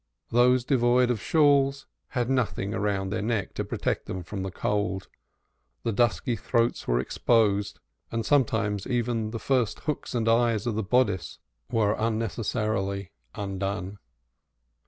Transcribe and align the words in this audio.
The 0.31 0.41
women 0.41 0.63
devoid 0.67 1.11
of 1.11 1.21
shawls 1.21 1.85
had 2.17 2.27
nothing 2.27 2.73
around 2.73 3.11
their 3.11 3.21
necks 3.21 3.51
to 3.53 3.63
protect 3.63 4.07
them 4.07 4.23
from 4.23 4.41
the 4.41 4.49
cold, 4.49 5.07
the 5.83 5.91
dusky 5.91 6.35
throats 6.35 6.87
were 6.87 6.99
exposed, 6.99 7.79
and 8.11 8.25
sometimes 8.25 8.87
even 8.87 9.29
the 9.29 9.37
first 9.37 9.81
hooks 9.81 10.15
and 10.15 10.27
eyes 10.27 10.65
of 10.65 10.73
the 10.73 10.81
bodice 10.81 11.37
were 11.71 11.93
unnecessarily 11.99 13.11
undone. 13.35 13.99